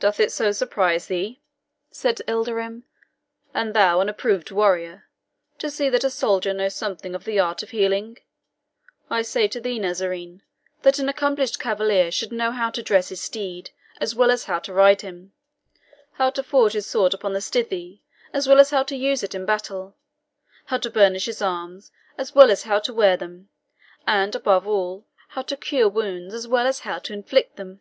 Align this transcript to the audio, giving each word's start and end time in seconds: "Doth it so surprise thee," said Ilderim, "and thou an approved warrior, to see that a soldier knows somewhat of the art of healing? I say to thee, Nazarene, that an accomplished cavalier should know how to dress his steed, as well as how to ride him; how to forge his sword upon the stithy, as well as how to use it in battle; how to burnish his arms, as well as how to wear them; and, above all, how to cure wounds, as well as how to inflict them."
"Doth 0.00 0.20
it 0.20 0.30
so 0.30 0.52
surprise 0.52 1.06
thee," 1.06 1.40
said 1.90 2.20
Ilderim, 2.28 2.82
"and 3.54 3.72
thou 3.72 4.00
an 4.00 4.08
approved 4.10 4.50
warrior, 4.50 5.08
to 5.56 5.70
see 5.70 5.88
that 5.88 6.04
a 6.04 6.10
soldier 6.10 6.52
knows 6.52 6.74
somewhat 6.74 7.06
of 7.14 7.24
the 7.24 7.40
art 7.40 7.62
of 7.62 7.70
healing? 7.70 8.18
I 9.08 9.22
say 9.22 9.48
to 9.48 9.58
thee, 9.58 9.78
Nazarene, 9.78 10.42
that 10.82 10.98
an 10.98 11.08
accomplished 11.08 11.58
cavalier 11.58 12.10
should 12.10 12.32
know 12.32 12.50
how 12.52 12.68
to 12.68 12.82
dress 12.82 13.08
his 13.08 13.22
steed, 13.22 13.70
as 13.98 14.14
well 14.14 14.30
as 14.30 14.44
how 14.44 14.58
to 14.58 14.74
ride 14.74 15.00
him; 15.00 15.32
how 16.12 16.28
to 16.28 16.42
forge 16.42 16.74
his 16.74 16.84
sword 16.86 17.14
upon 17.14 17.32
the 17.32 17.40
stithy, 17.40 18.02
as 18.34 18.46
well 18.46 18.60
as 18.60 18.68
how 18.68 18.82
to 18.82 18.94
use 18.94 19.22
it 19.22 19.34
in 19.34 19.46
battle; 19.46 19.96
how 20.66 20.76
to 20.76 20.90
burnish 20.90 21.24
his 21.24 21.40
arms, 21.40 21.90
as 22.18 22.34
well 22.34 22.50
as 22.50 22.64
how 22.64 22.78
to 22.80 22.92
wear 22.92 23.16
them; 23.16 23.48
and, 24.06 24.34
above 24.34 24.68
all, 24.68 25.06
how 25.28 25.40
to 25.40 25.56
cure 25.56 25.88
wounds, 25.88 26.34
as 26.34 26.46
well 26.46 26.66
as 26.66 26.80
how 26.80 26.98
to 26.98 27.14
inflict 27.14 27.56
them." 27.56 27.80